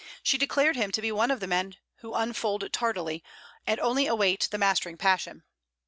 [0.23, 3.23] She declared him to be one of the men who unfold tardily,
[3.67, 5.43] and only await the mastering passion.